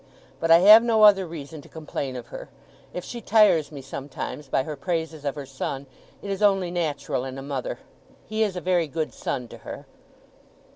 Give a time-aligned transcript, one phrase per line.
[0.39, 2.49] But I have no other reason to complain of her.
[2.91, 5.85] If she tires me, sometimes, by her praises of her son,
[6.23, 7.77] it is only natural in a mother.
[8.25, 9.85] He is a very good son to her.